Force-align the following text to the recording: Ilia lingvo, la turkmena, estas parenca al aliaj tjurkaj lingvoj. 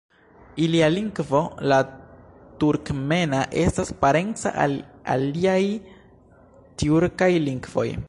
Ilia 0.63 0.87
lingvo, 0.93 1.41
la 1.73 1.77
turkmena, 2.65 3.43
estas 3.67 3.93
parenca 4.05 4.55
al 4.65 4.75
aliaj 5.17 5.61
tjurkaj 6.83 7.33
lingvoj. 7.51 7.91